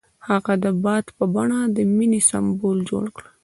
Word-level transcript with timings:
هغه 0.27 0.53
د 0.63 0.65
باد 0.83 1.05
په 1.17 1.23
بڼه 1.33 1.59
د 1.75 1.77
مینې 1.95 2.21
سمبول 2.29 2.77
جوړ 2.89 3.05
کړ. 3.15 3.23